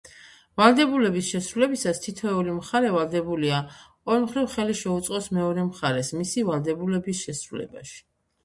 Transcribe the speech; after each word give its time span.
ვალდებულების 0.59 1.27
შესრულებისას 1.33 2.01
თითოეული 2.05 2.55
მხარე 2.55 2.89
ვალდებულია, 2.95 3.59
ყოველმხრივ 3.83 4.49
ხელი 4.55 4.79
შეუწყოს 4.83 5.31
მეორე 5.39 5.67
მხარეს 5.69 6.13
მისი 6.23 6.47
ვალდებულების 6.51 7.23
შესრულებაში. 7.29 8.03